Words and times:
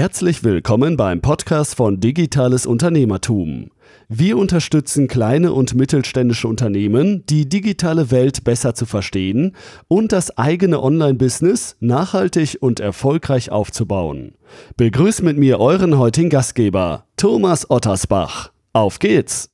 Herzlich 0.00 0.42
willkommen 0.42 0.96
beim 0.96 1.20
Podcast 1.20 1.74
von 1.74 2.00
Digitales 2.00 2.64
Unternehmertum. 2.64 3.70
Wir 4.08 4.38
unterstützen 4.38 5.08
kleine 5.08 5.52
und 5.52 5.74
mittelständische 5.74 6.48
Unternehmen, 6.48 7.26
die 7.26 7.46
digitale 7.46 8.10
Welt 8.10 8.42
besser 8.42 8.74
zu 8.74 8.86
verstehen 8.86 9.54
und 9.88 10.12
das 10.12 10.38
eigene 10.38 10.82
Online-Business 10.82 11.76
nachhaltig 11.80 12.56
und 12.62 12.80
erfolgreich 12.80 13.52
aufzubauen. 13.52 14.36
Begrüßt 14.78 15.22
mit 15.22 15.36
mir 15.36 15.60
euren 15.60 15.98
heutigen 15.98 16.30
Gastgeber, 16.30 17.04
Thomas 17.18 17.68
Ottersbach. 17.68 18.52
Auf 18.72 19.00
geht's! 19.00 19.50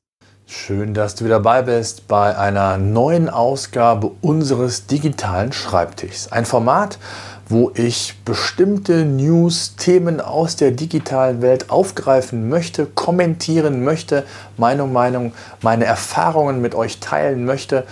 Schön, 0.48 0.94
dass 0.94 1.16
du 1.16 1.24
wieder 1.24 1.40
dabei 1.40 1.62
bist 1.62 2.06
bei 2.06 2.38
einer 2.38 2.78
neuen 2.78 3.28
Ausgabe 3.28 4.12
unseres 4.20 4.86
digitalen 4.86 5.52
Schreibtischs. 5.52 6.30
Ein 6.30 6.44
Format, 6.44 7.00
wo 7.48 7.70
ich 7.74 8.14
bestimmte 8.24 9.04
News, 9.04 9.76
Themen 9.76 10.20
aus 10.20 10.56
der 10.56 10.72
digitalen 10.72 11.42
Welt 11.42 11.70
aufgreifen 11.70 12.48
möchte, 12.48 12.86
kommentieren 12.86 13.84
möchte, 13.84 14.24
Meinung, 14.56 14.92
Meinung, 14.92 15.32
meine 15.62 15.84
Erfahrungen 15.84 16.60
mit 16.60 16.74
euch 16.74 16.98
teilen 16.98 17.44
möchte 17.44 17.84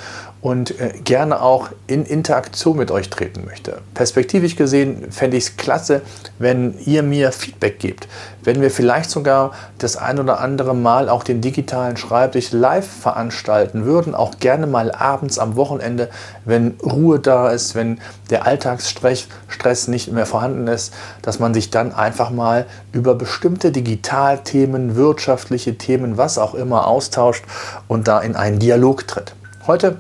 und 0.45 0.79
äh, 0.79 0.93
gerne 1.03 1.41
auch 1.41 1.71
in 1.87 2.05
Interaktion 2.05 2.77
mit 2.77 2.91
euch 2.91 3.09
treten 3.09 3.47
möchte. 3.47 3.79
Perspektivisch 3.95 4.57
gesehen 4.57 5.11
fände 5.11 5.39
ich 5.39 5.45
es 5.45 5.57
klasse, 5.57 6.02
wenn 6.39 6.75
ihr 6.85 7.02
mir 7.02 7.33
Feedback 7.33 7.79
gebt, 7.79 8.09
wenn 8.43 8.61
wir 8.61 8.71
vielleicht 8.71 9.09
sogar 9.09 9.52
das 9.79 9.97
ein 9.97 10.19
oder 10.19 10.41
andere 10.41 10.75
Mal 10.75 11.09
auch 11.09 11.25
den 11.25 11.41
digitalen 11.41 11.97
Schreibtisch 11.97 12.52
live 12.52 12.87
veranstalten 12.87 13.87
würden, 13.87 14.15
auch 14.15 14.38
gerne 14.38 14.66
mal 14.66 14.93
abends 14.93 15.38
am 15.38 15.57
Wochenende, 15.57 16.11
wenn 16.45 16.73
Ruhe 16.83 17.21
da 17.21 17.49
ist, 17.49 17.74
wenn 17.74 17.99
der 18.29 18.47
Alltagsstress 18.47 19.29
Stress 19.49 19.88
nicht 19.88 20.13
mehr 20.13 20.27
vorhanden 20.27 20.66
ist, 20.66 20.93
dass 21.23 21.38
man 21.38 21.55
sich 21.55 21.71
dann 21.71 21.95
einfach 21.95 22.29
mal 22.29 22.66
über 22.93 23.15
bestimmte 23.15 23.73
Digitalthemen, 23.73 24.95
wirtschaftliche 24.95 25.79
Themen, 25.79 26.19
was 26.19 26.37
auch 26.37 26.52
immer 26.52 26.87
austauscht 26.87 27.45
und 27.88 28.09
da 28.09 28.21
in 28.21 28.37
einen 28.37 28.59
Dialog 28.59 29.09
tritt. 29.09 29.35
Heute 29.66 29.96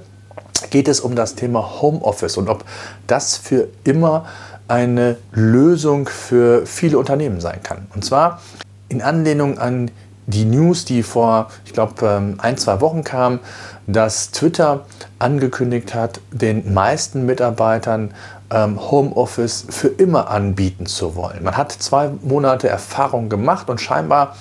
geht 0.70 0.88
es 0.88 1.00
um 1.00 1.14
das 1.16 1.34
Thema 1.34 1.80
Homeoffice 1.82 2.36
und 2.36 2.48
ob 2.48 2.64
das 3.06 3.36
für 3.36 3.68
immer 3.84 4.26
eine 4.68 5.16
Lösung 5.32 6.08
für 6.08 6.66
viele 6.66 6.98
Unternehmen 6.98 7.40
sein 7.40 7.62
kann. 7.62 7.86
Und 7.94 8.04
zwar 8.04 8.40
in 8.88 9.02
Anlehnung 9.02 9.58
an 9.58 9.90
die 10.26 10.44
News, 10.44 10.84
die 10.84 11.02
vor, 11.02 11.48
ich 11.64 11.72
glaube, 11.72 12.06
ähm, 12.06 12.34
ein, 12.38 12.56
zwei 12.56 12.80
Wochen 12.80 13.04
kam, 13.04 13.40
dass 13.86 14.30
Twitter 14.30 14.86
angekündigt 15.18 15.94
hat, 15.94 16.20
den 16.30 16.72
meisten 16.72 17.26
Mitarbeitern 17.26 18.14
ähm, 18.50 18.90
Homeoffice 18.90 19.66
für 19.68 19.88
immer 19.88 20.30
anbieten 20.30 20.86
zu 20.86 21.16
wollen. 21.16 21.42
Man 21.42 21.56
hat 21.56 21.72
zwei 21.72 22.10
Monate 22.22 22.68
Erfahrung 22.68 23.28
gemacht 23.28 23.68
und 23.68 23.80
scheinbar 23.80 24.36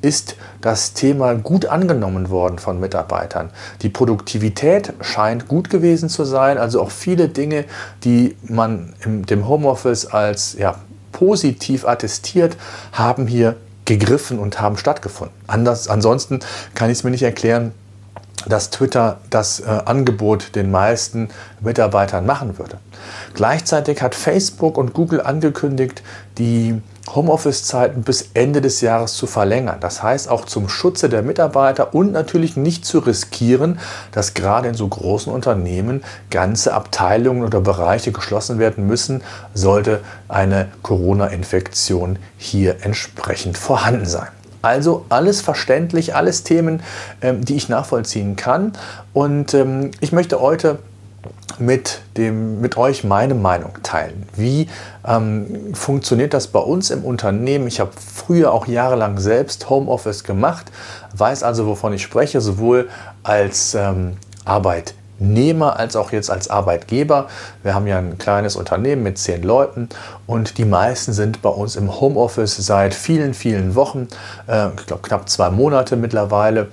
ist 0.00 0.36
das 0.60 0.92
Thema 0.92 1.34
gut 1.34 1.66
angenommen 1.66 2.30
worden 2.30 2.58
von 2.58 2.78
Mitarbeitern. 2.78 3.50
Die 3.82 3.88
Produktivität 3.88 4.92
scheint 5.00 5.48
gut 5.48 5.70
gewesen 5.70 6.08
zu 6.08 6.24
sein, 6.24 6.56
also 6.56 6.80
auch 6.82 6.92
viele 6.92 7.28
Dinge, 7.28 7.64
die 8.04 8.36
man 8.42 8.94
im 9.04 9.26
dem 9.26 9.48
Homeoffice 9.48 10.06
als 10.06 10.56
ja, 10.56 10.76
positiv 11.10 11.84
attestiert, 11.84 12.56
haben 12.92 13.26
hier 13.26 13.56
gegriffen 13.88 14.38
und 14.38 14.60
haben 14.60 14.76
stattgefunden. 14.76 15.34
Anders, 15.46 15.88
ansonsten 15.88 16.40
kann 16.74 16.90
ich 16.90 16.98
es 16.98 17.04
mir 17.04 17.10
nicht 17.10 17.22
erklären, 17.22 17.72
dass 18.46 18.70
Twitter 18.70 19.18
das 19.30 19.60
äh, 19.60 19.64
Angebot 19.66 20.54
den 20.54 20.70
meisten 20.70 21.28
Mitarbeitern 21.60 22.26
machen 22.26 22.58
würde. 22.58 22.78
Gleichzeitig 23.34 24.02
hat 24.02 24.14
Facebook 24.14 24.78
und 24.78 24.92
Google 24.92 25.20
angekündigt, 25.20 26.02
die 26.38 26.80
Homeoffice-Zeiten 27.14 28.02
bis 28.02 28.30
Ende 28.34 28.60
des 28.60 28.80
Jahres 28.80 29.14
zu 29.14 29.26
verlängern. 29.26 29.78
Das 29.80 30.02
heißt 30.02 30.28
auch 30.28 30.44
zum 30.44 30.68
Schutze 30.68 31.08
der 31.08 31.22
Mitarbeiter 31.22 31.94
und 31.94 32.12
natürlich 32.12 32.56
nicht 32.56 32.84
zu 32.84 32.98
riskieren, 32.98 33.78
dass 34.12 34.34
gerade 34.34 34.68
in 34.68 34.74
so 34.74 34.86
großen 34.86 35.32
Unternehmen 35.32 36.04
ganze 36.30 36.74
Abteilungen 36.74 37.44
oder 37.44 37.60
Bereiche 37.60 38.12
geschlossen 38.12 38.58
werden 38.58 38.86
müssen, 38.86 39.22
sollte 39.54 40.00
eine 40.28 40.68
Corona-Infektion 40.82 42.18
hier 42.36 42.76
entsprechend 42.82 43.56
vorhanden 43.56 44.06
sein. 44.06 44.28
Also 44.68 45.06
alles 45.08 45.40
verständlich, 45.40 46.14
alles 46.14 46.42
Themen, 46.42 46.82
ähm, 47.22 47.42
die 47.42 47.56
ich 47.56 47.70
nachvollziehen 47.70 48.36
kann. 48.36 48.74
Und 49.14 49.54
ähm, 49.54 49.92
ich 50.00 50.12
möchte 50.12 50.42
heute 50.42 50.78
mit, 51.58 52.02
dem, 52.18 52.60
mit 52.60 52.76
euch 52.76 53.02
meine 53.02 53.34
Meinung 53.34 53.72
teilen. 53.82 54.26
Wie 54.36 54.68
ähm, 55.06 55.72
funktioniert 55.72 56.34
das 56.34 56.48
bei 56.48 56.58
uns 56.58 56.90
im 56.90 57.02
Unternehmen? 57.02 57.66
Ich 57.66 57.80
habe 57.80 57.92
früher 57.96 58.52
auch 58.52 58.66
jahrelang 58.66 59.18
selbst 59.18 59.70
Homeoffice 59.70 60.22
gemacht, 60.22 60.70
weiß 61.16 61.44
also, 61.44 61.66
wovon 61.66 61.94
ich 61.94 62.02
spreche, 62.02 62.42
sowohl 62.42 62.90
als 63.22 63.74
ähm, 63.74 64.18
Arbeitnehmer 64.44 64.97
Arbeitnehmer 65.18 65.78
als 65.78 65.96
auch 65.96 66.12
jetzt 66.12 66.30
als 66.30 66.48
Arbeitgeber. 66.48 67.26
Wir 67.62 67.74
haben 67.74 67.86
ja 67.86 67.98
ein 67.98 68.18
kleines 68.18 68.56
Unternehmen 68.56 69.02
mit 69.02 69.18
zehn 69.18 69.42
Leuten 69.42 69.88
und 70.26 70.58
die 70.58 70.64
meisten 70.64 71.12
sind 71.12 71.42
bei 71.42 71.50
uns 71.50 71.76
im 71.76 72.00
Homeoffice 72.00 72.56
seit 72.56 72.94
vielen, 72.94 73.34
vielen 73.34 73.74
Wochen, 73.74 74.08
äh, 74.46 74.68
ich 74.78 74.86
glaube 74.86 75.02
knapp 75.02 75.28
zwei 75.28 75.50
Monate 75.50 75.96
mittlerweile. 75.96 76.68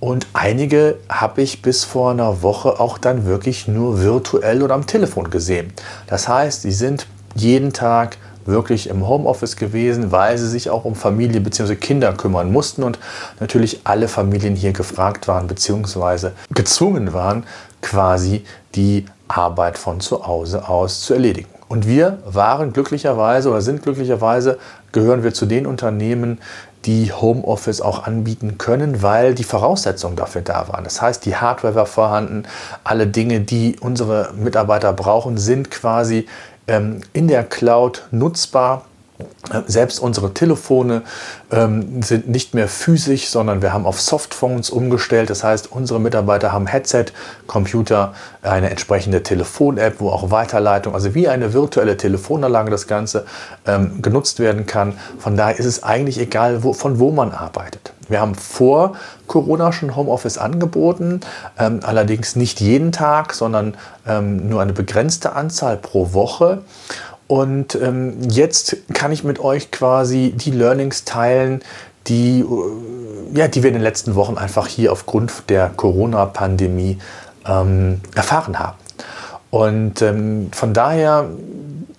Und 0.00 0.26
einige 0.32 0.96
habe 1.10 1.42
ich 1.42 1.60
bis 1.60 1.84
vor 1.84 2.12
einer 2.12 2.42
Woche 2.42 2.80
auch 2.80 2.96
dann 2.96 3.26
wirklich 3.26 3.68
nur 3.68 4.00
virtuell 4.00 4.62
oder 4.62 4.74
am 4.74 4.86
Telefon 4.86 5.28
gesehen. 5.28 5.74
Das 6.06 6.26
heißt, 6.26 6.62
sie 6.62 6.72
sind 6.72 7.06
jeden 7.34 7.74
Tag 7.74 8.16
wirklich 8.46 8.88
im 8.88 9.06
Homeoffice 9.06 9.56
gewesen, 9.56 10.12
weil 10.12 10.38
sie 10.38 10.48
sich 10.48 10.70
auch 10.70 10.84
um 10.84 10.94
Familie 10.94 11.40
bzw. 11.40 11.76
Kinder 11.76 12.12
kümmern 12.12 12.50
mussten 12.50 12.82
und 12.82 12.98
natürlich 13.38 13.80
alle 13.84 14.08
Familien 14.08 14.56
hier 14.56 14.72
gefragt 14.72 15.28
waren 15.28 15.46
bzw. 15.46 16.30
gezwungen 16.52 17.12
waren, 17.12 17.44
quasi 17.82 18.44
die 18.74 19.06
Arbeit 19.28 19.78
von 19.78 20.00
zu 20.00 20.26
Hause 20.26 20.68
aus 20.68 21.02
zu 21.02 21.14
erledigen. 21.14 21.48
Und 21.68 21.86
wir 21.86 22.18
waren 22.24 22.72
glücklicherweise 22.72 23.48
oder 23.48 23.60
sind 23.60 23.82
glücklicherweise, 23.82 24.58
gehören 24.90 25.22
wir 25.22 25.32
zu 25.32 25.46
den 25.46 25.66
Unternehmen, 25.66 26.38
die 26.84 27.12
Homeoffice 27.12 27.80
auch 27.80 28.04
anbieten 28.04 28.58
können, 28.58 29.02
weil 29.02 29.34
die 29.34 29.44
Voraussetzungen 29.44 30.16
dafür 30.16 30.42
da 30.42 30.66
waren. 30.68 30.84
Das 30.84 31.00
heißt, 31.00 31.24
die 31.26 31.36
Hardware 31.36 31.74
war 31.74 31.86
vorhanden, 31.86 32.44
alle 32.84 33.06
Dinge, 33.06 33.40
die 33.40 33.76
unsere 33.80 34.32
Mitarbeiter 34.34 34.92
brauchen, 34.92 35.36
sind 35.36 35.70
quasi 35.70 36.26
ähm, 36.66 37.02
in 37.12 37.28
der 37.28 37.44
Cloud 37.44 38.06
nutzbar. 38.10 38.86
Selbst 39.66 39.98
unsere 39.98 40.32
Telefone 40.34 41.02
ähm, 41.50 42.02
sind 42.02 42.28
nicht 42.28 42.54
mehr 42.54 42.68
physisch, 42.68 43.28
sondern 43.28 43.62
wir 43.62 43.72
haben 43.72 43.86
auf 43.86 44.00
Softphones 44.00 44.70
umgestellt. 44.70 45.30
Das 45.30 45.42
heißt, 45.42 45.72
unsere 45.72 46.00
Mitarbeiter 46.00 46.52
haben 46.52 46.66
Headset, 46.66 47.06
Computer, 47.46 48.14
eine 48.42 48.70
entsprechende 48.70 49.22
Telefon-App, 49.22 49.96
wo 49.98 50.10
auch 50.10 50.30
Weiterleitung, 50.30 50.94
also 50.94 51.14
wie 51.14 51.28
eine 51.28 51.52
virtuelle 51.52 51.96
Telefonanlage 51.96 52.70
das 52.70 52.86
Ganze 52.86 53.26
ähm, 53.66 54.02
genutzt 54.02 54.38
werden 54.38 54.66
kann. 54.66 54.94
Von 55.18 55.36
daher 55.36 55.58
ist 55.58 55.66
es 55.66 55.82
eigentlich 55.82 56.18
egal, 56.18 56.62
wo, 56.62 56.72
von 56.72 56.98
wo 56.98 57.10
man 57.10 57.32
arbeitet. 57.32 57.92
Wir 58.10 58.20
haben 58.20 58.34
vor 58.34 58.96
Corona 59.28 59.72
schon 59.72 59.94
Homeoffice 59.94 60.36
angeboten, 60.36 61.20
ähm, 61.58 61.80
allerdings 61.84 62.34
nicht 62.34 62.60
jeden 62.60 62.90
Tag, 62.90 63.32
sondern 63.32 63.76
ähm, 64.06 64.48
nur 64.48 64.60
eine 64.60 64.72
begrenzte 64.72 65.32
Anzahl 65.32 65.76
pro 65.76 66.12
Woche. 66.12 66.62
Und 67.30 67.76
ähm, 67.76 68.16
jetzt 68.28 68.78
kann 68.92 69.12
ich 69.12 69.22
mit 69.22 69.38
euch 69.38 69.70
quasi 69.70 70.34
die 70.34 70.50
Learnings 70.50 71.04
teilen, 71.04 71.62
die, 72.08 72.40
äh, 72.40 73.38
ja, 73.38 73.46
die 73.46 73.62
wir 73.62 73.68
in 73.68 73.74
den 73.74 73.84
letzten 73.84 74.16
Wochen 74.16 74.36
einfach 74.36 74.66
hier 74.66 74.90
aufgrund 74.90 75.48
der 75.48 75.70
Corona-Pandemie 75.76 76.98
ähm, 77.46 78.00
erfahren 78.16 78.58
haben. 78.58 78.76
Und 79.50 80.02
ähm, 80.02 80.48
von 80.50 80.74
daher 80.74 81.28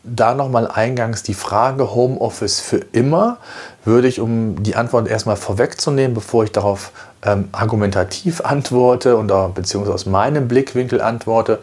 da 0.03 0.34
nochmal 0.34 0.68
eingangs 0.68 1.24
die 1.24 1.34
Frage 1.34 1.96
Homeoffice 1.96 2.59
für 2.59 2.81
immer, 2.92 3.38
würde 3.86 4.09
ich, 4.09 4.19
um 4.19 4.62
die 4.62 4.75
Antwort 4.75 5.07
erstmal 5.07 5.38
vorwegzunehmen, 5.38 6.13
bevor 6.13 6.44
ich 6.44 6.51
darauf 6.51 6.92
ähm, 7.24 7.48
argumentativ 7.54 8.42
antworte 8.42 9.16
und 9.16 9.31
beziehungsweise 9.56 9.94
aus 9.94 10.06
meinem 10.06 10.50
Blickwinkel 10.50 11.00
antworte, 11.00 11.60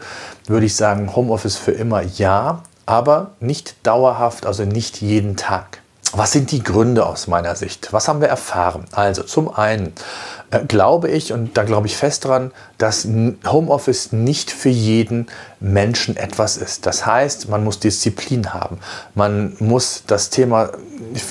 würde 0.47 0.65
ich 0.65 0.75
sagen, 0.75 1.15
Homeoffice 1.15 1.57
für 1.57 1.71
immer 1.71 2.01
ja, 2.01 2.63
aber 2.89 3.31
nicht 3.39 3.85
dauerhaft, 3.85 4.47
also 4.47 4.65
nicht 4.65 4.99
jeden 4.99 5.37
Tag. 5.37 5.81
Was 6.11 6.31
sind 6.31 6.51
die 6.51 6.63
Gründe 6.63 7.05
aus 7.05 7.27
meiner 7.27 7.55
Sicht? 7.55 7.93
Was 7.93 8.07
haben 8.07 8.19
wir 8.19 8.29
erfahren? 8.29 8.85
Also 8.91 9.21
zum 9.21 9.53
einen 9.53 9.93
äh, 10.51 10.65
glaube 10.65 11.09
ich, 11.09 11.33
und 11.33 11.57
da 11.57 11.63
glaube 11.63 11.87
ich 11.87 11.95
fest 11.95 12.25
dran, 12.25 12.51
dass 12.77 13.07
Homeoffice 13.45 14.11
nicht 14.11 14.51
für 14.51 14.69
jeden 14.69 15.27
Menschen 15.59 16.17
etwas 16.17 16.57
ist. 16.57 16.85
Das 16.85 17.05
heißt, 17.05 17.49
man 17.49 17.63
muss 17.63 17.79
Disziplin 17.79 18.53
haben. 18.53 18.79
Man 19.13 19.55
muss 19.59 20.03
das 20.07 20.29
Thema 20.29 20.71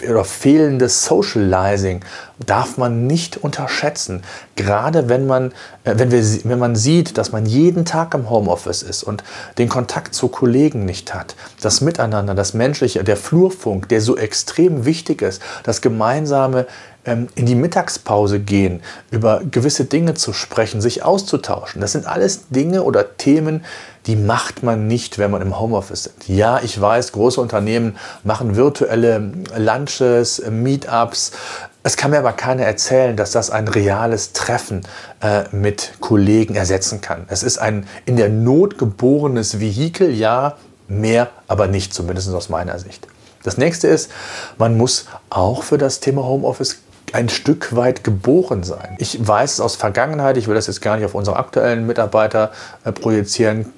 oder 0.09 0.25
fehlendes 0.25 1.05
Socializing 1.05 2.01
darf 2.47 2.79
man 2.79 3.07
nicht 3.07 3.37
unterschätzen. 3.37 4.23
Gerade 4.57 5.09
wenn 5.09 5.27
man, 5.27 5.53
äh, 5.85 5.95
wenn, 5.97 6.11
wir, 6.11 6.23
wenn 6.45 6.59
man 6.59 6.77
sieht, 6.77 7.19
dass 7.19 7.33
man 7.33 7.47
jeden 7.47 7.85
Tag 7.85 8.15
im 8.15 8.31
Homeoffice 8.31 8.83
ist 8.83 9.03
und 9.03 9.25
den 9.59 9.69
Kontakt 9.69 10.15
zu 10.15 10.29
Kollegen 10.29 10.85
nicht 10.85 11.15
hat, 11.15 11.35
das 11.61 11.81
Miteinander, 11.81 12.35
das 12.35 12.55
Menschliche, 12.55 13.03
der 13.03 13.17
Flurfunk, 13.17 13.89
der 13.89 14.01
so 14.01 14.17
extrem 14.17 14.85
wichtig 14.85 15.23
ist, 15.23 15.43
das 15.65 15.81
gemeinsame 15.81 16.67
ähm, 17.09 17.29
in 17.35 17.47
die 17.47 17.55
Mittagspause 17.55 18.39
gehen, 18.39 18.83
über 19.11 19.41
gewisse 19.51 19.87
Dinge 19.87 20.15
zu 20.15 20.33
sprechen, 20.33 20.81
sich 20.81 21.03
auszutauschen. 21.03 21.81
Das 21.81 21.93
sind 21.93 22.07
alles 22.07 22.49
Dinge 22.51 22.83
oder 22.83 23.17
Themen, 23.17 23.65
die 24.07 24.17
macht 24.17 24.63
man 24.63 24.87
nicht, 24.87 25.19
wenn 25.19 25.31
man 25.31 25.43
im 25.43 25.59
Homeoffice 25.59 26.07
ist. 26.07 26.29
Ja, 26.29 26.61
ich 26.63 26.81
weiß, 26.81 27.13
große 27.13 27.41
Unternehmen 27.41 27.97
machen 28.25 28.57
virtuelle 28.57 29.33
Lunches, 29.57 30.43
Meetups. 30.49 31.33
Es 31.83 31.97
kann 31.97 32.11
mir 32.11 32.19
aber 32.19 32.33
keiner 32.33 32.65
erzählen, 32.65 33.17
dass 33.17 33.33
das 33.33 33.51
ein 33.51 33.69
reales 33.69 34.33
Treffen 34.33 34.83
äh, 35.21 35.45
mit 35.53 35.93
Kollegen 36.01 36.55
ersetzen 36.55 37.01
kann. 37.01 37.25
Es 37.29 37.43
ist 37.43 37.59
ein 37.59 37.87
in 38.05 38.17
der 38.17 38.29
Not 38.29 38.79
geborenes 38.79 39.61
Vehikel, 39.61 40.11
ja, 40.11 40.57
mehr, 40.89 41.29
aber 41.47 41.67
nicht, 41.67 41.95
zumindest 41.95 42.33
aus 42.35 42.49
meiner 42.49 42.79
Sicht. 42.79 43.07
Das 43.43 43.57
nächste 43.57 43.89
ist, 43.89 44.11
man 44.59 44.77
muss 44.77 45.07
auch 45.31 45.63
für 45.63 45.79
das 45.79 46.01
Thema 46.01 46.25
Homeoffice 46.25 46.79
ein 47.15 47.29
Stück 47.29 47.75
weit 47.75 48.05
geboren 48.05 48.63
sein. 48.63 48.97
Ich 48.99 49.27
weiß 49.27 49.55
es 49.55 49.61
aus 49.61 49.77
Vergangenheit, 49.77 50.37
ich 50.37 50.49
will 50.49 50.55
das 50.55 50.67
jetzt 50.67 50.81
gar 50.81 50.97
nicht 50.97 51.05
auf 51.05 51.15
unsere 51.15 51.37
aktuellen 51.37 51.87
Mitarbeiter 51.87 52.53
äh, 52.85 52.93
projizieren. 52.93 53.73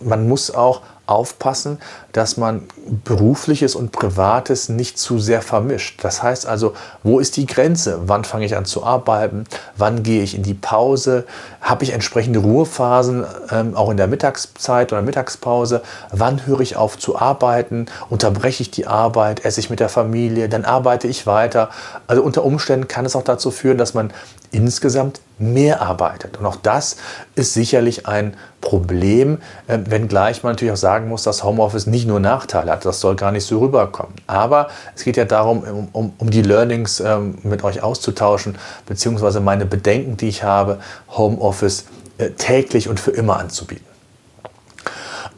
Man 0.00 0.28
muss 0.28 0.50
auch 0.50 0.82
aufpassen, 1.10 1.78
dass 2.12 2.36
man 2.36 2.62
berufliches 3.04 3.74
und 3.74 3.92
privates 3.92 4.68
nicht 4.68 4.98
zu 4.98 5.18
sehr 5.18 5.42
vermischt. 5.42 6.02
Das 6.04 6.22
heißt 6.22 6.46
also, 6.46 6.74
wo 7.02 7.18
ist 7.18 7.36
die 7.36 7.46
Grenze? 7.46 8.02
Wann 8.06 8.24
fange 8.24 8.46
ich 8.46 8.56
an 8.56 8.64
zu 8.64 8.84
arbeiten? 8.84 9.44
Wann 9.76 10.02
gehe 10.02 10.22
ich 10.22 10.34
in 10.34 10.42
die 10.42 10.54
Pause? 10.54 11.26
Habe 11.60 11.84
ich 11.84 11.92
entsprechende 11.92 12.38
Ruhephasen 12.38 13.24
ähm, 13.50 13.76
auch 13.76 13.90
in 13.90 13.96
der 13.96 14.06
Mittagszeit 14.06 14.92
oder 14.92 15.02
Mittagspause? 15.02 15.82
Wann 16.12 16.46
höre 16.46 16.60
ich 16.60 16.76
auf 16.76 16.96
zu 16.96 17.18
arbeiten? 17.18 17.86
Unterbreche 18.08 18.62
ich 18.62 18.70
die 18.70 18.86
Arbeit? 18.86 19.44
Esse 19.44 19.60
ich 19.60 19.68
mit 19.68 19.80
der 19.80 19.88
Familie? 19.88 20.48
Dann 20.48 20.64
arbeite 20.64 21.08
ich 21.08 21.26
weiter. 21.26 21.70
Also 22.06 22.22
unter 22.22 22.44
Umständen 22.44 22.88
kann 22.88 23.04
es 23.04 23.16
auch 23.16 23.24
dazu 23.24 23.50
führen, 23.50 23.78
dass 23.78 23.94
man 23.94 24.12
insgesamt 24.52 25.20
mehr 25.40 25.80
arbeitet. 25.80 26.38
Und 26.38 26.46
auch 26.46 26.56
das 26.56 26.96
ist 27.34 27.54
sicherlich 27.54 28.06
ein 28.06 28.34
Problem, 28.60 29.38
äh, 29.66 29.78
wenngleich 29.86 30.42
man 30.42 30.52
natürlich 30.52 30.72
auch 30.72 30.78
sagen 30.78 31.08
muss, 31.08 31.22
dass 31.22 31.42
Homeoffice 31.44 31.86
nicht 31.86 32.06
nur 32.06 32.20
Nachteile 32.20 32.72
hat. 32.72 32.84
Das 32.84 33.00
soll 33.00 33.16
gar 33.16 33.32
nicht 33.32 33.46
so 33.46 33.58
rüberkommen. 33.58 34.14
Aber 34.26 34.68
es 34.94 35.04
geht 35.04 35.16
ja 35.16 35.24
darum, 35.24 35.62
um, 35.62 35.88
um, 35.92 36.12
um 36.18 36.30
die 36.30 36.42
Learnings 36.42 37.00
ähm, 37.00 37.38
mit 37.42 37.64
euch 37.64 37.82
auszutauschen, 37.82 38.58
beziehungsweise 38.86 39.40
meine 39.40 39.66
Bedenken, 39.66 40.16
die 40.16 40.28
ich 40.28 40.42
habe, 40.42 40.78
Homeoffice 41.08 41.86
äh, 42.18 42.30
täglich 42.30 42.88
und 42.88 43.00
für 43.00 43.12
immer 43.12 43.38
anzubieten. 43.38 43.90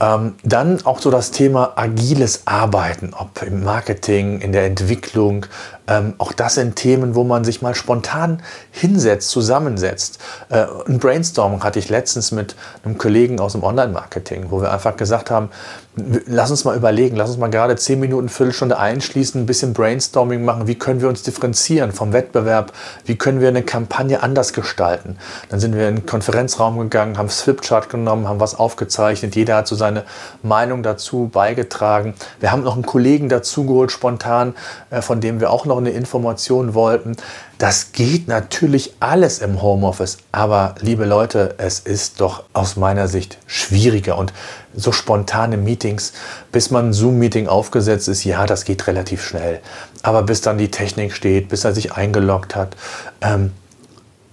Ähm, 0.02 0.34
dann 0.42 0.84
auch 0.84 1.00
so 1.00 1.12
das 1.12 1.30
Thema 1.30 1.74
agiles 1.76 2.42
Arbeiten, 2.46 3.14
ob 3.16 3.40
im 3.42 3.62
Marketing, 3.62 4.40
in 4.40 4.50
der 4.50 4.64
Entwicklung. 4.64 5.46
Ähm, 5.88 6.14
auch 6.18 6.32
das 6.32 6.54
sind 6.54 6.76
Themen, 6.76 7.14
wo 7.14 7.24
man 7.24 7.44
sich 7.44 7.62
mal 7.62 7.74
spontan 7.74 8.42
hinsetzt, 8.70 9.30
zusammensetzt. 9.30 10.18
Äh, 10.48 10.66
ein 10.86 10.98
Brainstorming 10.98 11.62
hatte 11.62 11.78
ich 11.78 11.88
letztens 11.88 12.32
mit 12.32 12.54
einem 12.84 12.98
Kollegen 12.98 13.40
aus 13.40 13.52
dem 13.52 13.64
Online-Marketing, 13.64 14.46
wo 14.50 14.60
wir 14.60 14.72
einfach 14.72 14.96
gesagt 14.96 15.30
haben, 15.30 15.50
lass 15.94 16.50
uns 16.50 16.64
mal 16.64 16.74
überlegen, 16.74 17.16
lass 17.16 17.28
uns 17.28 17.38
mal 17.38 17.50
gerade 17.50 17.76
zehn 17.76 18.00
Minuten, 18.00 18.30
Viertelstunde 18.30 18.78
einschließen, 18.78 19.42
ein 19.42 19.46
bisschen 19.46 19.74
Brainstorming 19.74 20.42
machen, 20.42 20.66
wie 20.66 20.74
können 20.74 21.02
wir 21.02 21.08
uns 21.08 21.22
differenzieren 21.22 21.92
vom 21.92 22.14
Wettbewerb, 22.14 22.72
wie 23.04 23.16
können 23.16 23.40
wir 23.40 23.48
eine 23.48 23.62
Kampagne 23.62 24.22
anders 24.22 24.54
gestalten. 24.54 25.18
Dann 25.50 25.60
sind 25.60 25.76
wir 25.76 25.88
in 25.88 25.96
den 25.96 26.06
Konferenzraum 26.06 26.78
gegangen, 26.78 27.18
haben 27.18 27.26
das 27.26 27.42
Flipchart 27.42 27.90
genommen, 27.90 28.26
haben 28.26 28.40
was 28.40 28.54
aufgezeichnet, 28.54 29.36
jeder 29.36 29.56
hat 29.56 29.68
so 29.68 29.76
seine 29.76 30.04
Meinung 30.42 30.82
dazu 30.82 31.28
beigetragen. 31.30 32.14
Wir 32.40 32.52
haben 32.52 32.62
noch 32.62 32.74
einen 32.74 32.86
Kollegen 32.86 33.28
dazugeholt, 33.28 33.92
spontan, 33.92 34.54
äh, 34.90 35.02
von 35.02 35.20
dem 35.20 35.40
wir 35.40 35.50
auch 35.50 35.66
noch 35.72 35.78
eine 35.78 35.90
Information 35.90 36.74
wollten. 36.74 37.16
Das 37.58 37.92
geht 37.92 38.28
natürlich 38.28 38.94
alles 39.00 39.38
im 39.38 39.62
Homeoffice, 39.62 40.18
aber 40.32 40.74
liebe 40.80 41.04
Leute, 41.04 41.54
es 41.58 41.80
ist 41.80 42.20
doch 42.20 42.44
aus 42.52 42.76
meiner 42.76 43.08
Sicht 43.08 43.38
schwieriger 43.46 44.18
und 44.18 44.32
so 44.74 44.92
spontane 44.92 45.56
Meetings, 45.56 46.12
bis 46.50 46.70
man 46.70 46.88
ein 46.88 46.92
Zoom-Meeting 46.92 47.46
aufgesetzt 47.46 48.08
ist, 48.08 48.24
ja, 48.24 48.46
das 48.46 48.64
geht 48.64 48.86
relativ 48.86 49.24
schnell. 49.24 49.60
Aber 50.02 50.22
bis 50.22 50.40
dann 50.40 50.58
die 50.58 50.70
Technik 50.70 51.12
steht, 51.12 51.48
bis 51.48 51.64
er 51.64 51.74
sich 51.74 51.92
eingeloggt 51.92 52.56
hat, 52.56 52.76
ähm, 53.20 53.52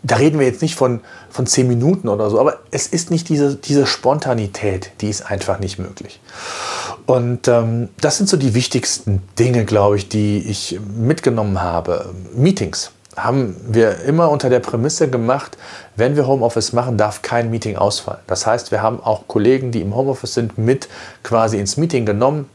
da 0.02 0.16
reden 0.16 0.40
wir 0.40 0.48
jetzt 0.48 0.62
nicht 0.62 0.76
von, 0.76 1.02
von 1.30 1.46
zehn 1.46 1.68
Minuten 1.68 2.08
oder 2.08 2.30
so, 2.30 2.40
aber 2.40 2.60
es 2.72 2.88
ist 2.88 3.12
nicht 3.12 3.28
diese, 3.30 3.56
diese 3.56 3.86
Spontanität, 3.86 4.92
die 5.02 5.10
ist 5.10 5.30
einfach 5.30 5.60
nicht 5.60 5.78
möglich. 5.78 6.22
Und 7.10 7.48
ähm, 7.48 7.90
das 8.00 8.18
sind 8.18 8.30
so 8.30 8.38
die 8.38 8.54
wichtigsten 8.54 9.24
Dinge, 9.40 9.66
glaube 9.66 9.98
ich, 9.98 10.10
die 10.10 10.48
ich 10.48 10.80
mitgenommen 10.96 11.60
habe. 11.60 12.14
Meetings 12.36 12.92
haben 13.18 13.56
wir 13.68 14.02
immer 14.02 14.30
unter 14.30 14.48
der 14.52 14.60
Prämisse 14.60 15.10
gemacht, 15.10 15.58
wenn 15.96 16.16
wir 16.16 16.28
Homeoffice 16.28 16.72
machen, 16.72 17.00
darf 17.00 17.24
kein 17.24 17.50
Meeting 17.50 17.78
ausfallen. 17.78 18.20
Das 18.28 18.46
heißt, 18.46 18.70
wir 18.70 18.84
haben 18.84 19.02
auch 19.02 19.28
Kollegen, 19.28 19.72
die 19.72 19.82
im 19.82 19.96
Homeoffice 19.96 20.36
sind, 20.36 20.60
mit 20.60 20.88
quasi 21.24 21.58
ins 21.58 21.78
Meeting 21.78 22.06
genommen, 22.06 22.48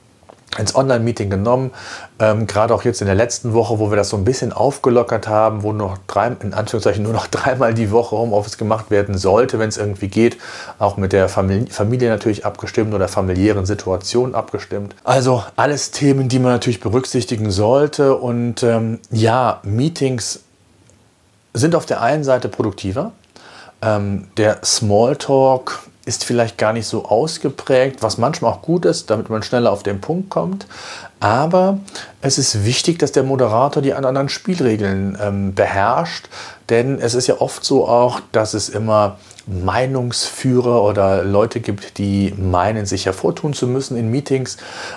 ins 0.59 0.75
Online-Meeting 0.75 1.31
genommen. 1.31 1.71
Ähm, 2.19 2.47
gerade 2.47 2.75
auch 2.75 2.85
jetzt 2.85 3.01
in 3.01 3.07
der 3.07 3.17
letzten 3.17 3.53
Woche, 3.53 3.79
wo 3.79 3.91
wir 3.91 3.97
das 3.97 4.09
so 4.09 4.17
ein 4.17 4.25
bisschen 4.25 4.53
aufgelockert 4.53 5.29
haben, 5.29 5.63
wo 5.63 5.73
noch 5.73 5.99
drei, 6.07 6.29
in 6.41 6.55
Anführungszeichen 6.55 7.03
nur 7.03 7.13
noch 7.13 7.27
dreimal 7.31 7.75
die 7.75 7.91
Woche 7.91 8.17
Homeoffice 8.17 8.59
gemacht 8.59 8.91
werden 8.91 9.19
sollte, 9.19 9.59
wenn 9.59 9.69
es 9.69 9.77
irgendwie 9.77 10.09
geht. 10.09 10.37
Auch 10.79 10.97
mit 10.97 11.13
der 11.13 11.29
Familie, 11.29 11.67
Familie 11.71 12.11
natürlich 12.11 12.47
abgestimmt 12.47 12.95
oder 12.95 13.09
familiären 13.09 13.67
Situation 13.67 14.35
abgestimmt. 14.35 14.95
Also 15.05 15.43
alles 15.57 15.91
Themen, 15.91 16.29
die 16.29 16.39
man 16.39 16.53
natürlich 16.53 16.81
berücksichtigen 16.81 17.51
sollte. 17.51 18.17
Und 18.17 18.63
ähm, 18.63 19.01
ja, 19.11 19.61
Meetings 19.65 20.41
sind 21.53 21.75
auf 21.75 21.87
der 21.87 22.01
einen 22.01 22.25
Seite 22.25 22.49
produktiver. 22.49 23.13
Ähm, 23.83 24.29
der 24.37 24.59
Smalltalk 24.65 25.81
ist 26.07 26.25
vielleicht 26.25 26.59
gar 26.59 26.73
nicht 26.73 26.87
so 26.87 27.07
ausgeprägt, 27.07 28.03
was 28.03 28.19
manchmal 28.19 28.53
auch 28.53 28.63
gut 28.63 28.85
ist, 28.85 29.11
damit 29.11 29.31
man 29.31 29.43
schneller 29.43 29.73
auf 29.73 29.83
den 29.83 30.01
Punkt 30.01 30.31
kommt. 30.31 30.67
Aber 31.21 31.79
es 32.21 32.39
ist 32.39 32.65
wichtig, 32.65 32.99
dass 32.99 33.13
der 33.13 33.23
Moderator 33.23 33.83
die 33.83 33.95
anderen 33.95 34.29
Spielregeln 34.29 35.17
ähm, 35.21 35.55
beherrscht, 35.55 36.29
denn 36.69 36.99
es 36.99 37.15
ist 37.15 37.27
ja 37.27 37.41
oft 37.41 37.65
so 37.65 37.89
auch, 37.89 38.21
dass 38.33 38.55
es 38.55 38.69
immer 38.69 39.19
Meinungsführer 39.47 40.83
oder 40.83 41.23
Leute 41.25 41.61
gibt, 41.61 41.99
die 41.99 42.33
meinen, 42.37 42.87
sich 42.87 43.07
hervortun 43.07 43.53
zu 43.53 43.67
müssen 43.67 43.97
in 43.97 44.11
Meetings. 44.11 44.57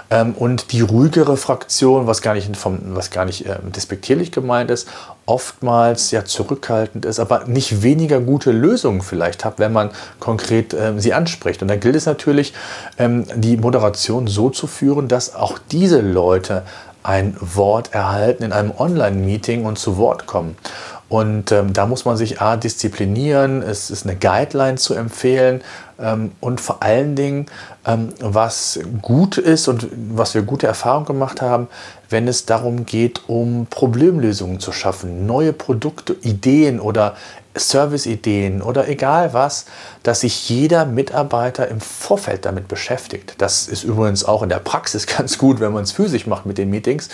Ähm, 0.10 0.34
und 0.34 0.72
die 0.72 0.82
ruhigere 0.82 1.38
Fraktion, 1.38 2.08
was 2.08 2.22
gar 2.22 2.34
nicht, 2.34 2.56
vom, 2.56 2.80
was 2.96 3.12
gar 3.12 3.26
nicht 3.26 3.46
äh, 3.46 3.58
despektierlich 3.64 4.32
gemeint 4.32 4.72
ist, 4.72 4.88
oftmals 5.26 6.12
ja 6.12 6.24
zurückhaltend 6.24 7.06
ist, 7.06 7.20
aber 7.20 7.46
nicht 7.46 7.84
weniger 7.84 8.22
gute 8.22 8.52
Lösungen 8.52 9.02
vielleicht 9.02 9.44
hat, 9.44 9.60
wenn 9.60 9.74
man 9.74 9.90
konkret 10.20 10.74
äh, 10.74 10.94
sie 10.98 11.14
anspricht. 11.14 11.62
Und 11.62 11.68
da 11.68 11.76
gilt 11.76 11.96
es 11.96 12.06
natürlich, 12.06 12.54
ähm, 12.98 13.26
die 13.36 13.58
Moderation 13.58 14.28
so 14.28 14.50
zu 14.50 14.68
führen, 14.68 15.08
dass 15.08 15.36
auch 15.36 15.60
diese 15.72 16.00
Leute 16.00 16.64
ein 17.04 17.38
Wort 17.40 17.94
erhalten 17.94 18.44
in 18.44 18.52
einem 18.52 18.72
Online-Meeting 18.78 19.66
und 19.66 19.80
zu 19.80 19.98
Wort 19.98 20.26
kommen. 20.26 20.58
Und 21.10 21.54
ähm, 21.54 21.72
da 21.72 21.86
muss 21.86 22.04
man 22.04 22.18
sich 22.18 22.42
A, 22.42 22.58
disziplinieren, 22.58 23.62
es 23.62 23.90
ist 23.90 24.06
eine 24.06 24.18
Guideline 24.18 24.78
zu 24.78 24.94
empfehlen. 24.94 25.62
Ähm, 26.00 26.32
und 26.42 26.60
vor 26.60 26.84
allen 26.84 27.16
Dingen, 27.16 27.46
ähm, 27.86 28.10
was 28.20 28.80
gut 29.02 29.38
ist 29.38 29.68
und 29.70 29.88
was 30.14 30.34
wir 30.34 30.42
gute 30.42 30.68
Erfahrungen 30.68 31.06
gemacht 31.06 31.42
haben, 31.42 31.68
wenn 32.10 32.28
es 32.28 32.46
darum 32.46 32.86
geht, 32.86 33.22
um 33.28 33.68
Problemlösungen 33.70 34.60
zu 34.60 34.72
schaffen, 34.72 35.26
neue 35.26 35.54
Produkte, 35.54 36.14
Ideen 36.22 36.80
oder 36.80 37.16
Serviceideen 37.60 38.62
oder 38.62 38.88
egal 38.88 39.34
was, 39.34 39.66
dass 40.04 40.22
sich 40.22 40.50
jeder 40.50 40.86
Mitarbeiter 40.86 41.68
im 41.68 41.82
Vorfeld 41.82 42.46
damit 42.46 42.68
beschäftigt. 42.68 43.36
Das 43.40 43.68
ist 43.68 43.84
übrigens 43.84 44.24
auch 44.24 44.44
in 44.44 44.50
der 44.50 44.60
Praxis 44.60 45.08
ganz 45.18 45.38
gut, 45.38 45.60
wenn 45.60 45.74
man 45.74 45.84
es 45.84 45.92
physisch 45.92 46.28
macht 46.28 46.46
mit 46.46 46.58
den 46.58 46.70
Meetings. 46.70 47.10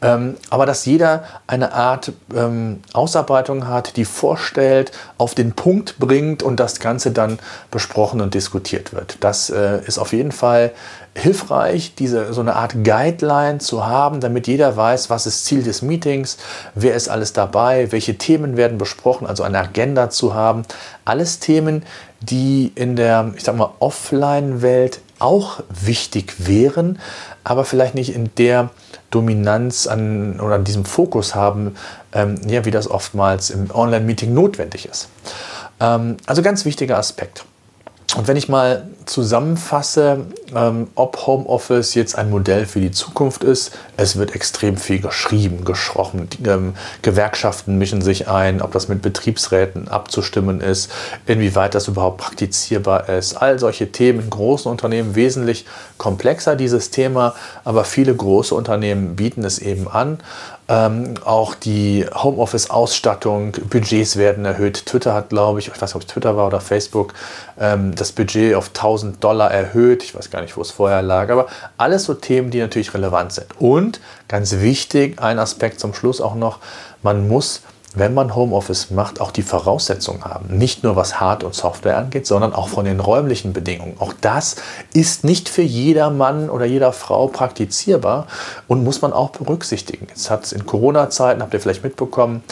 Ähm, 0.00 0.36
aber 0.50 0.66
dass 0.66 0.84
jeder 0.86 1.24
eine 1.46 1.72
Art 1.72 2.12
ähm, 2.34 2.80
Ausarbeitung 2.92 3.68
hat, 3.68 3.96
die 3.96 4.04
vorstellt, 4.04 4.92
auf 5.18 5.34
den 5.34 5.52
Punkt 5.52 5.98
bringt 5.98 6.42
und 6.42 6.58
das 6.58 6.80
Ganze 6.80 7.10
dann 7.10 7.38
besprochen 7.70 8.20
und 8.20 8.34
diskutiert 8.34 8.92
wird. 8.92 9.18
Das 9.20 9.50
äh, 9.50 9.80
ist 9.86 9.98
auf 9.98 10.12
jeden 10.12 10.32
Fall 10.32 10.72
hilfreich, 11.14 11.94
diese, 11.94 12.32
so 12.32 12.40
eine 12.40 12.56
Art 12.56 12.84
Guideline 12.84 13.58
zu 13.58 13.86
haben, 13.86 14.20
damit 14.20 14.46
jeder 14.46 14.76
weiß, 14.76 15.10
was 15.10 15.26
ist 15.26 15.44
Ziel 15.44 15.62
des 15.62 15.82
Meetings, 15.82 16.38
wer 16.74 16.94
ist 16.94 17.08
alles 17.08 17.32
dabei, 17.32 17.92
welche 17.92 18.16
Themen 18.16 18.56
werden 18.56 18.78
besprochen, 18.78 19.26
also 19.26 19.42
eine 19.42 19.58
Agenda 19.58 20.08
zu 20.08 20.34
haben. 20.34 20.62
Alles 21.04 21.38
Themen, 21.38 21.84
die 22.20 22.72
in 22.74 22.96
der, 22.96 23.32
ich 23.36 23.44
sag 23.44 23.56
mal, 23.56 23.72
Offline-Welt 23.78 25.00
auch 25.18 25.60
wichtig 25.68 26.34
wären, 26.46 26.98
aber 27.44 27.64
vielleicht 27.64 27.94
nicht 27.94 28.14
in 28.14 28.30
der 28.38 28.70
Dominanz 29.10 29.86
an 29.86 30.40
oder 30.40 30.56
an 30.56 30.64
diesem 30.64 30.84
Fokus 30.84 31.34
haben, 31.34 31.76
ähm, 32.14 32.36
ja, 32.48 32.64
wie 32.64 32.70
das 32.70 32.90
oftmals 32.90 33.50
im 33.50 33.70
Online-Meeting 33.70 34.32
notwendig 34.32 34.88
ist. 34.88 35.08
Ähm, 35.78 36.16
also 36.26 36.42
ganz 36.42 36.64
wichtiger 36.64 36.96
Aspekt. 36.96 37.44
Und 38.14 38.28
wenn 38.28 38.36
ich 38.36 38.50
mal 38.50 38.88
zusammenfasse, 39.06 40.26
ähm, 40.54 40.88
ob 40.96 41.26
Homeoffice 41.26 41.94
jetzt 41.94 42.18
ein 42.18 42.28
Modell 42.28 42.66
für 42.66 42.78
die 42.78 42.90
Zukunft 42.90 43.42
ist, 43.42 43.72
es 43.96 44.16
wird 44.16 44.34
extrem 44.34 44.76
viel 44.76 45.00
geschrieben, 45.00 45.64
gesprochen. 45.64 46.28
Die, 46.28 46.46
ähm, 46.46 46.74
Gewerkschaften 47.00 47.78
mischen 47.78 48.02
sich 48.02 48.28
ein, 48.28 48.60
ob 48.60 48.72
das 48.72 48.88
mit 48.88 49.00
Betriebsräten 49.00 49.88
abzustimmen 49.88 50.60
ist, 50.60 50.92
inwieweit 51.26 51.74
das 51.74 51.88
überhaupt 51.88 52.18
praktizierbar 52.18 53.08
ist. 53.08 53.34
All 53.36 53.58
solche 53.58 53.90
Themen 53.92 54.20
in 54.20 54.30
großen 54.30 54.70
Unternehmen 54.70 55.14
wesentlich 55.14 55.64
komplexer, 55.96 56.54
dieses 56.54 56.90
Thema, 56.90 57.34
aber 57.64 57.84
viele 57.84 58.14
große 58.14 58.54
Unternehmen 58.54 59.16
bieten 59.16 59.42
es 59.42 59.58
eben 59.58 59.88
an. 59.88 60.18
Ähm, 60.72 61.16
auch 61.26 61.54
die 61.54 62.06
Homeoffice-Ausstattung, 62.14 63.52
Budgets 63.68 64.16
werden 64.16 64.46
erhöht. 64.46 64.86
Twitter 64.86 65.12
hat, 65.12 65.28
glaube 65.28 65.58
ich, 65.58 65.68
ich 65.68 65.74
weiß 65.74 65.82
nicht, 65.82 65.96
ob 65.96 66.00
es 66.00 66.08
Twitter 66.08 66.34
war 66.34 66.46
oder 66.46 66.62
Facebook, 66.62 67.12
ähm, 67.60 67.94
das 67.94 68.12
Budget 68.12 68.54
auf 68.54 68.68
1000 68.68 69.22
Dollar 69.22 69.50
erhöht. 69.50 70.02
Ich 70.02 70.14
weiß 70.14 70.30
gar 70.30 70.40
nicht, 70.40 70.56
wo 70.56 70.62
es 70.62 70.70
vorher 70.70 71.02
lag, 71.02 71.28
aber 71.28 71.48
alles 71.76 72.04
so 72.04 72.14
Themen, 72.14 72.50
die 72.50 72.58
natürlich 72.58 72.94
relevant 72.94 73.34
sind. 73.34 73.48
Und 73.58 74.00
ganz 74.28 74.60
wichtig, 74.60 75.20
ein 75.20 75.38
Aspekt 75.38 75.78
zum 75.78 75.92
Schluss 75.92 76.22
auch 76.22 76.36
noch, 76.36 76.58
man 77.02 77.28
muss 77.28 77.60
wenn 77.94 78.14
man 78.14 78.34
Homeoffice 78.34 78.90
macht, 78.90 79.20
auch 79.20 79.30
die 79.30 79.42
Voraussetzungen 79.42 80.24
haben. 80.24 80.56
Nicht 80.56 80.82
nur 80.82 80.96
was 80.96 81.20
Hard- 81.20 81.44
und 81.44 81.54
Software 81.54 81.98
angeht, 81.98 82.26
sondern 82.26 82.54
auch 82.54 82.68
von 82.68 82.84
den 82.84 83.00
räumlichen 83.00 83.52
Bedingungen. 83.52 83.96
Auch 83.98 84.14
das 84.20 84.56
ist 84.94 85.24
nicht 85.24 85.48
für 85.48 85.62
jeder 85.62 86.10
Mann 86.10 86.48
oder 86.48 86.64
jeder 86.64 86.92
Frau 86.92 87.26
praktizierbar 87.26 88.26
und 88.66 88.84
muss 88.84 89.02
man 89.02 89.12
auch 89.12 89.30
berücksichtigen. 89.30 90.06
Jetzt 90.08 90.30
hat 90.30 90.44
es 90.44 90.52
in 90.52 90.64
Corona-Zeiten, 90.64 91.42
habt 91.42 91.52
ihr 91.54 91.60
vielleicht 91.60 91.84
mitbekommen, 91.84 92.42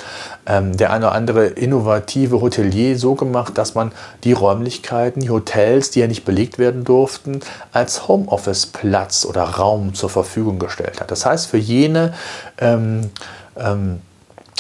ähm, 0.47 0.77
der 0.77 0.93
eine 0.93 1.07
oder 1.07 1.15
andere 1.15 1.47
innovative 1.47 2.41
Hotelier 2.41 2.99
so 2.99 3.15
gemacht, 3.15 3.57
dass 3.57 3.75
man 3.75 3.93
die 4.25 4.33
Räumlichkeiten, 4.33 5.21
die 5.21 5.31
Hotels, 5.31 5.91
die 5.91 6.01
ja 6.01 6.07
nicht 6.07 6.25
belegt 6.25 6.59
werden 6.59 6.85
durften, 6.85 7.41
als 7.73 8.09
Homeoffice-Platz 8.09 9.25
oder 9.25 9.43
Raum 9.45 9.95
zur 9.95 10.11
Verfügung 10.11 10.59
gestellt 10.59 11.01
hat. 11.01 11.11
Das 11.11 11.25
heißt, 11.25 11.47
für 11.47 11.59
jene 11.59 12.13
ähm, 12.59 13.11
ähm, 13.57 14.01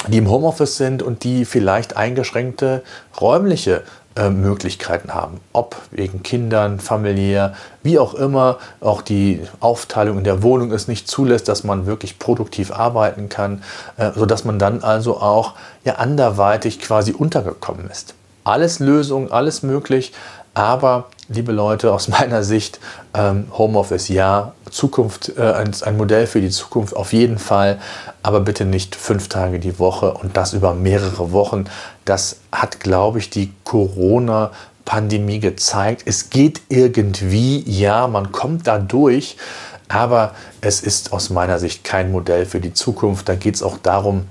die 0.09 0.19
im 0.19 0.31
Homeoffice 0.31 0.77
sind 0.77 1.03
und 1.03 1.25
die 1.25 1.45
vielleicht 1.45 1.97
eingeschränkte 1.97 2.83
räumliche 3.21 3.83
äh, 4.17 4.29
Möglichkeiten 4.29 5.15
haben. 5.15 5.41
Ob 5.53 5.77
wegen 5.93 6.23
Kindern, 6.23 6.81
familiär, 6.81 7.55
wie 7.83 7.99
auch 7.99 8.15
immer, 8.15 8.59
auch 8.81 9.03
die 9.03 9.41
Aufteilung 9.61 10.19
in 10.19 10.25
der 10.25 10.43
Wohnung 10.43 10.73
es 10.73 10.89
nicht 10.89 11.09
zulässt, 11.09 11.47
dass 11.49 11.63
man 11.63 11.87
wirklich 11.87 12.19
produktiv 12.19 12.73
arbeiten 12.73 13.29
kann, 13.29 13.63
äh, 13.99 14.11
sodass 14.15 14.45
man 14.45 14.59
dann 14.59 14.83
also 14.83 15.19
auch 15.19 15.55
ja 15.85 15.95
anderweitig 15.95 16.81
quasi 16.81 17.13
untergekommen 17.13 17.89
ist. 17.89 18.15
Alles 18.43 18.81
Lösungen, 18.81 19.31
alles 19.31 19.63
möglich, 19.63 20.13
aber, 20.55 21.07
liebe 21.31 21.53
Leute, 21.53 21.93
aus 21.93 22.09
meiner 22.21 22.43
Sicht, 22.43 22.81
ähm, 23.15 23.47
Homeoffice 23.57 24.09
ja, 24.09 24.53
Zukunft, 24.71 25.33
äh, 25.39 25.53
ein, 25.53 25.71
ein, 25.83 25.97
Modell 25.97 26.27
für 26.27 26.41
die 26.41 26.51
Zukunft 26.51 26.95
auf 26.95 27.13
jeden 27.13 27.39
Fall, 27.39 27.81
aber 28.23 28.41
bitte 28.41 28.67
nicht 28.67 28.95
fünf 28.97 29.29
Tage 29.29 29.59
die 29.59 29.79
Woche 29.79 30.13
und 30.13 30.37
das 30.37 30.53
über 30.53 30.75
mehrere 30.75 31.33
Wochen. 31.33 31.65
Das 32.05 32.37
hat, 32.53 32.81
glaube 32.81 33.19
ich, 33.19 33.31
die 33.31 33.53
Corona- 33.65 34.51
Pandemie 34.91 35.39
gezeigt. 35.39 36.03
Es 36.07 36.31
geht 36.31 36.63
irgendwie, 36.69 37.63
ja, 37.71 38.09
man 38.09 38.33
kommt 38.33 38.67
da 38.67 38.79
durch, 38.79 39.37
aber 39.87 40.35
es 40.63 40.81
ist 40.81 41.13
aus 41.13 41.31
meiner 41.31 41.61
Sicht 41.61 41.85
kein 41.85 42.11
Modell 42.11 42.45
für 42.45 42.59
die 42.59 42.75
Zukunft. 42.75 43.29
Da 43.29 43.37
geht 43.37 43.55
es 43.55 43.63
auch 43.63 43.79
darum, 43.79 44.25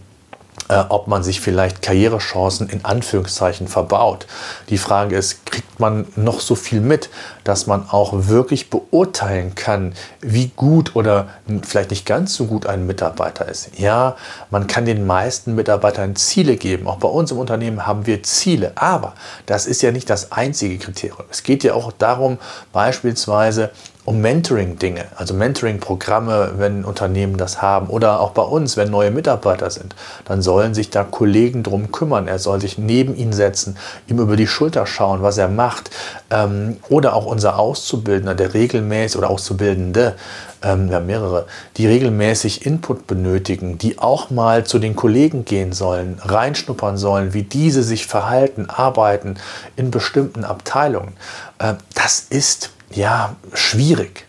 äh, 0.68 0.84
ob 0.89 1.08
man 1.08 1.24
sich 1.24 1.42
vielleicht 1.42 1.82
Karrierechancen 1.82 2.70
in 2.70 2.86
Anführungszeichen 2.86 3.68
verbaut. 3.68 4.28
Die 4.70 4.78
Frage 4.78 5.16
ist, 5.16 5.46
kriegt 5.46 5.80
man 5.80 6.06
noch 6.16 6.39
so 6.39 6.56
viel 6.56 6.82
mit, 6.82 7.10
dass 7.44 7.66
man 7.66 7.89
auch 7.89 8.28
wirklich 8.28 8.70
beurteilen 8.70 9.56
kann, 9.56 9.94
wie 10.22 10.51
gut 10.56 10.96
oder 10.96 11.30
vielleicht 11.63 11.89
nicht 11.89 12.06
ganz 12.06 12.36
so 12.36 12.46
gut 12.46 12.68
ein 12.68 12.86
Mitarbeiter 12.86 13.48
ist. 13.48 13.72
Ja, 13.78 14.16
man 14.51 14.68
kann 14.68 14.86
den 14.86 15.08
meisten 15.08 15.56
Mitarbeitern 15.56 16.16
Ziele 16.16 16.58
geben. 16.58 16.88
Auch 16.88 16.98
bei 16.98 17.08
uns 17.08 17.32
im 17.32 17.39
Unternehmen 17.39 17.88
haben 17.88 18.06
wir 18.06 18.22
Ziele. 18.24 18.74
Aber 18.75 19.13
das 19.46 19.66
ist 19.66 19.82
ja 19.82 19.92
nicht 19.92 20.10
das 20.10 20.32
einzige 20.32 20.78
Kriterium. 20.78 21.25
Es 21.32 21.44
geht 21.44 21.63
ja 21.63 21.74
auch 21.74 21.92
darum, 21.92 22.38
beispielsweise 22.72 23.72
um 24.10 24.22
Mentoring-Dinge, 24.22 25.06
also 25.18 25.36
Mentoring-Programme, 25.36 26.54
wenn 26.58 26.84
Unternehmen 26.84 27.38
das 27.38 27.62
haben 27.62 27.89
oder 27.89 28.22
auch 28.22 28.32
bei 28.32 28.42
uns, 28.42 28.75
wenn 28.75 28.89
neue 28.89 29.12
Mitarbeiter 29.12 29.70
sind, 29.70 29.94
dann 30.25 30.42
sollen 30.42 30.74
sich 30.74 30.89
da 30.89 31.04
Kollegen 31.04 31.62
drum 31.62 31.92
kümmern. 31.92 32.28
Er 32.28 32.39
soll 32.39 32.60
sich 32.60 32.80
neben 32.80 33.16
ihn 33.16 33.34
setzen, 33.34 33.78
ihm 34.08 34.18
über 34.18 34.36
die 34.36 34.48
Schulter 34.48 34.88
schauen, 34.88 35.22
was 35.22 35.38
er 35.38 35.48
macht. 35.48 35.92
Ähm, 36.32 36.78
oder 36.89 37.13
auch 37.13 37.28
unser 37.28 37.60
Auszubildender, 37.60 38.34
der 38.34 38.56
regelmäßig 38.56 39.16
oder 39.16 39.30
Auszubildende, 39.30 40.16
ähm, 40.63 40.92
haben 40.92 41.06
mehrere, 41.06 41.46
die 41.78 41.86
regelmäßig 41.86 42.66
Input 42.66 43.06
benötigen, 43.06 43.78
die 43.78 44.00
auch 44.00 44.32
mal 44.32 44.63
zu 44.63 44.80
den 44.80 44.96
Kollegen 44.96 45.46
gehen 45.46 45.72
sollen, 45.72 46.20
reinschnuppern 46.24 46.98
sollen, 46.98 47.36
wie 47.36 47.44
diese 47.44 47.84
sich 47.84 48.08
verhalten, 48.08 48.72
arbeiten 48.72 49.36
in 49.75 49.92
bestimmten 49.92 50.46
Abteilungen. 50.46 51.13
Äh, 51.60 51.75
das 51.94 52.25
ist 52.32 52.72
ja, 52.91 53.36
schwierig. 53.53 54.25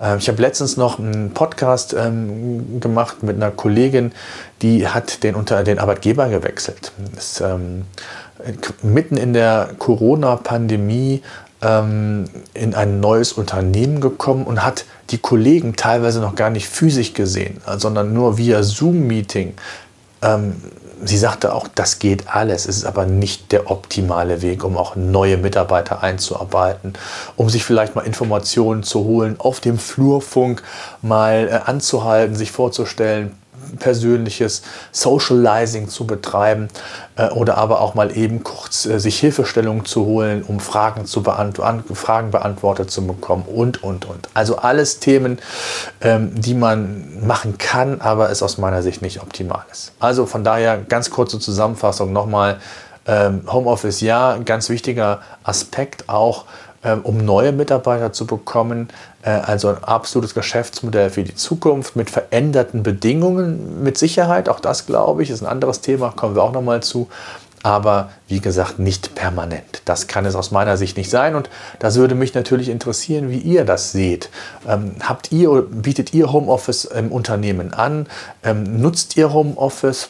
Ähm, 0.00 0.18
ich 0.18 0.28
habe 0.28 0.42
letztens 0.42 0.76
noch 0.76 0.98
einen 0.98 1.32
Podcast 1.32 1.94
ähm, 1.94 2.80
gemacht 2.80 3.22
mit 3.22 3.36
einer 3.36 3.50
Kollegin, 3.50 4.12
die 4.60 4.88
hat 4.88 5.22
den, 5.22 5.34
unter, 5.34 5.62
den 5.62 5.78
Arbeitgeber 5.78 6.28
gewechselt. 6.28 6.92
Ist 7.16 7.40
ähm, 7.40 7.84
mitten 8.82 9.16
in 9.16 9.32
der 9.32 9.70
Corona-Pandemie 9.78 11.22
ähm, 11.62 12.24
in 12.54 12.74
ein 12.74 13.00
neues 13.00 13.32
Unternehmen 13.32 14.00
gekommen 14.00 14.44
und 14.44 14.64
hat 14.64 14.84
die 15.10 15.18
Kollegen 15.18 15.76
teilweise 15.76 16.20
noch 16.20 16.34
gar 16.34 16.50
nicht 16.50 16.68
physisch 16.68 17.14
gesehen, 17.14 17.60
sondern 17.76 18.12
nur 18.12 18.38
via 18.38 18.62
Zoom-Meeting. 18.62 19.54
Sie 21.04 21.18
sagte 21.18 21.52
auch, 21.52 21.66
das 21.74 21.98
geht 21.98 22.28
alles. 22.28 22.66
Es 22.66 22.76
ist 22.76 22.84
aber 22.84 23.06
nicht 23.06 23.50
der 23.50 23.70
optimale 23.70 24.40
Weg, 24.40 24.62
um 24.62 24.76
auch 24.76 24.94
neue 24.94 25.36
Mitarbeiter 25.36 26.02
einzuarbeiten, 26.02 26.92
um 27.36 27.50
sich 27.50 27.64
vielleicht 27.64 27.96
mal 27.96 28.02
Informationen 28.02 28.84
zu 28.84 29.04
holen, 29.04 29.34
auf 29.38 29.58
dem 29.58 29.78
Flurfunk 29.78 30.62
mal 31.00 31.48
äh, 31.48 31.68
anzuhalten, 31.68 32.36
sich 32.36 32.52
vorzustellen, 32.52 33.36
persönliches 33.78 34.62
Socializing 34.90 35.88
zu 35.88 36.06
betreiben 36.06 36.68
äh, 37.16 37.28
oder 37.30 37.58
aber 37.58 37.80
auch 37.80 37.94
mal 37.94 38.16
eben 38.16 38.42
kurz 38.42 38.86
äh, 38.86 38.98
sich 38.98 39.18
Hilfestellungen 39.18 39.84
zu 39.84 40.06
holen, 40.06 40.42
um 40.46 40.60
Fragen, 40.60 41.06
zu 41.06 41.22
beant 41.22 41.60
Fragen 41.94 42.30
beantwortet 42.30 42.90
zu 42.90 43.06
bekommen 43.06 43.44
und, 43.46 43.82
und, 43.82 44.04
und. 44.04 44.28
Also 44.34 44.56
alles 44.56 44.98
Themen, 44.98 45.38
ähm, 46.00 46.32
die 46.34 46.54
man 46.54 47.26
machen 47.26 47.58
kann, 47.58 48.00
aber 48.00 48.30
es 48.30 48.42
aus 48.42 48.58
meiner 48.58 48.82
Sicht 48.82 49.02
nicht 49.02 49.22
optimal 49.22 49.64
ist. 49.70 49.92
Also 50.00 50.26
von 50.26 50.44
daher 50.44 50.78
ganz 50.78 51.10
kurze 51.10 51.38
Zusammenfassung 51.38 52.12
nochmal. 52.12 52.58
Ähm, 53.04 53.42
Homeoffice 53.52 54.00
ja, 54.00 54.38
ganz 54.44 54.68
wichtiger 54.68 55.22
Aspekt 55.42 56.08
auch 56.08 56.44
ähm, 56.84 57.00
um 57.02 57.18
neue 57.18 57.52
Mitarbeiter 57.52 58.12
zu 58.12 58.26
bekommen. 58.26 58.88
Äh, 59.22 59.30
also 59.30 59.68
ein 59.68 59.82
absolutes 59.84 60.34
Geschäftsmodell 60.34 61.10
für 61.10 61.24
die 61.24 61.34
Zukunft 61.34 61.96
mit 61.96 62.10
veränderten 62.10 62.82
Bedingungen 62.82 63.82
mit 63.82 63.98
Sicherheit. 63.98 64.48
Auch 64.48 64.60
das, 64.60 64.86
glaube 64.86 65.22
ich, 65.22 65.30
ist 65.30 65.42
ein 65.42 65.48
anderes 65.48 65.80
Thema, 65.80 66.10
kommen 66.10 66.34
wir 66.34 66.42
auch 66.42 66.52
nochmal 66.52 66.82
zu. 66.82 67.08
Aber 67.62 68.10
wie 68.26 68.40
gesagt, 68.40 68.80
nicht 68.80 69.14
permanent. 69.14 69.82
Das 69.84 70.08
kann 70.08 70.26
es 70.26 70.34
aus 70.34 70.50
meiner 70.50 70.76
Sicht 70.76 70.96
nicht 70.96 71.10
sein. 71.10 71.36
Und 71.36 71.48
das 71.78 71.96
würde 71.96 72.16
mich 72.16 72.34
natürlich 72.34 72.68
interessieren, 72.68 73.30
wie 73.30 73.38
ihr 73.38 73.64
das 73.64 73.92
seht. 73.92 74.30
Ähm, 74.68 74.96
habt 75.00 75.30
ihr, 75.30 75.62
bietet 75.70 76.12
ihr 76.12 76.32
Homeoffice 76.32 76.86
im 76.86 77.12
Unternehmen 77.12 77.72
an? 77.72 78.06
Ähm, 78.42 78.80
nutzt 78.80 79.16
ihr 79.16 79.32
Homeoffice? 79.32 80.08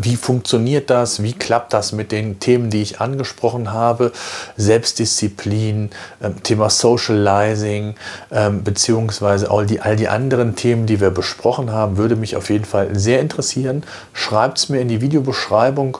Wie 0.00 0.16
funktioniert 0.16 0.90
das? 0.90 1.22
Wie 1.22 1.32
klappt 1.32 1.72
das 1.72 1.92
mit 1.92 2.10
den 2.10 2.40
Themen, 2.40 2.70
die 2.70 2.82
ich 2.82 3.00
angesprochen 3.00 3.72
habe? 3.72 4.10
Selbstdisziplin, 4.56 5.90
ähm, 6.22 6.42
Thema 6.42 6.70
Socializing, 6.70 7.94
ähm, 8.32 8.64
beziehungsweise 8.64 9.50
all 9.50 9.66
die, 9.66 9.80
all 9.80 9.94
die 9.94 10.08
anderen 10.08 10.56
Themen, 10.56 10.86
die 10.86 11.00
wir 11.00 11.10
besprochen 11.10 11.70
haben, 11.70 11.98
würde 11.98 12.16
mich 12.16 12.36
auf 12.36 12.50
jeden 12.50 12.64
Fall 12.64 12.98
sehr 12.98 13.20
interessieren. 13.20 13.84
Schreibt 14.12 14.58
es 14.58 14.68
mir 14.68 14.80
in 14.80 14.88
die 14.88 15.00
Videobeschreibung. 15.00 15.98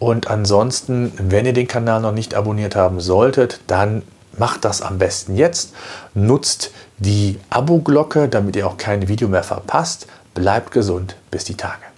Und 0.00 0.28
ansonsten, 0.28 1.12
wenn 1.18 1.46
ihr 1.46 1.52
den 1.52 1.68
Kanal 1.68 2.00
noch 2.00 2.12
nicht 2.12 2.34
abonniert 2.34 2.76
haben 2.76 3.00
solltet, 3.00 3.60
dann 3.66 4.02
macht 4.36 4.64
das 4.64 4.82
am 4.82 4.98
besten 4.98 5.36
jetzt. 5.36 5.74
Nutzt 6.14 6.70
die 6.98 7.38
Abo-Glocke, 7.50 8.28
damit 8.28 8.56
ihr 8.56 8.66
auch 8.66 8.76
kein 8.76 9.06
Video 9.08 9.28
mehr 9.28 9.44
verpasst. 9.44 10.06
Bleibt 10.34 10.70
gesund. 10.70 11.16
Bis 11.30 11.44
die 11.44 11.56
Tage. 11.56 11.97